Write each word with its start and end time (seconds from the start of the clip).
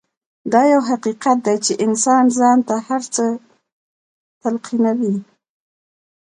دا 0.51 0.61
يو 0.73 0.81
حقيقت 0.89 1.37
دی 1.45 1.55
چې 1.65 1.73
انسان 1.85 2.23
ځان 2.39 2.57
ته 2.67 2.75
هر 2.87 3.01
څه 3.15 3.25
تلقينوي. 4.41 5.15